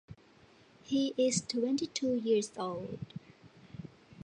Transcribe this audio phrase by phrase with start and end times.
[0.81, 2.97] He is twenty-two years old.